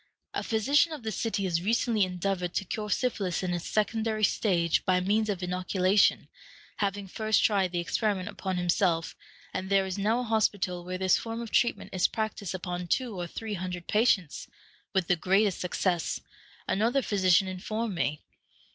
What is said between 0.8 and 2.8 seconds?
of the city has recently endeavored to